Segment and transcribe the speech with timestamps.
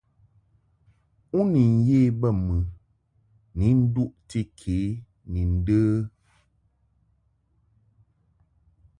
[1.37, 2.55] U ni ye bə mɨ
[3.57, 4.77] ni nduʼti ke
[5.31, 5.79] ni ndə?